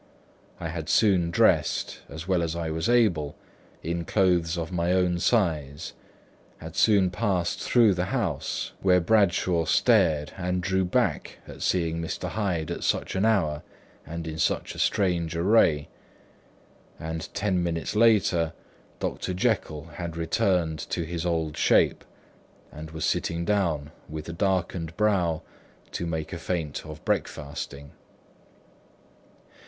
I 0.59 0.69
had 0.69 0.89
soon 0.89 1.29
dressed, 1.29 2.01
as 2.09 2.27
well 2.27 2.41
as 2.41 2.55
I 2.55 2.71
was 2.71 2.89
able, 2.89 3.35
in 3.83 4.03
clothes 4.03 4.57
of 4.57 4.71
my 4.71 4.93
own 4.93 5.19
size: 5.19 5.93
had 6.57 6.75
soon 6.75 7.11
passed 7.11 7.61
through 7.61 7.93
the 7.93 8.05
house, 8.05 8.71
where 8.81 8.99
Bradshaw 8.99 9.65
stared 9.65 10.33
and 10.37 10.63
drew 10.63 10.83
back 10.85 11.37
at 11.47 11.61
seeing 11.61 12.01
Mr. 12.01 12.29
Hyde 12.29 12.71
at 12.71 12.83
such 12.83 13.13
an 13.15 13.25
hour 13.25 13.61
and 14.03 14.25
in 14.25 14.39
such 14.39 14.73
a 14.73 14.79
strange 14.79 15.35
array; 15.35 15.87
and 16.99 17.31
ten 17.35 17.61
minutes 17.61 17.95
later, 17.95 18.53
Dr. 18.99 19.35
Jekyll 19.35 19.85
had 19.85 20.17
returned 20.17 20.79
to 20.89 21.03
his 21.05 21.27
own 21.27 21.53
shape 21.53 22.03
and 22.71 22.89
was 22.89 23.05
sitting 23.05 23.45
down, 23.45 23.91
with 24.09 24.27
a 24.27 24.33
darkened 24.33 24.97
brow, 24.97 25.43
to 25.91 26.07
make 26.07 26.33
a 26.33 26.39
feint 26.39 26.87
of 26.87 27.05
breakfasting. 27.05 27.91